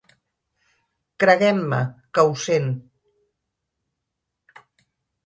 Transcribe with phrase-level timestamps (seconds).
[1.23, 1.81] Creguen-me
[2.15, 2.71] que ho sent.